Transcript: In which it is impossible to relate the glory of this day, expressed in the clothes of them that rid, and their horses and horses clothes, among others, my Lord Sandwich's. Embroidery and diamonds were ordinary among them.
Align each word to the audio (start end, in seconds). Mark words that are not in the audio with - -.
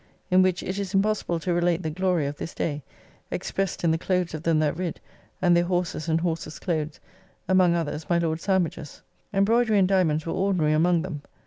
In 0.31 0.41
which 0.41 0.63
it 0.63 0.79
is 0.79 0.95
impossible 0.95 1.39
to 1.41 1.53
relate 1.53 1.83
the 1.83 1.91
glory 1.91 2.25
of 2.25 2.37
this 2.37 2.55
day, 2.55 2.81
expressed 3.29 3.83
in 3.83 3.91
the 3.91 3.99
clothes 3.99 4.33
of 4.33 4.41
them 4.41 4.57
that 4.57 4.75
rid, 4.75 4.99
and 5.43 5.55
their 5.55 5.65
horses 5.65 6.09
and 6.09 6.21
horses 6.21 6.57
clothes, 6.57 6.99
among 7.47 7.75
others, 7.75 8.09
my 8.09 8.17
Lord 8.17 8.41
Sandwich's. 8.41 9.03
Embroidery 9.31 9.77
and 9.77 9.87
diamonds 9.87 10.25
were 10.25 10.33
ordinary 10.33 10.73
among 10.73 11.03
them. 11.03 11.21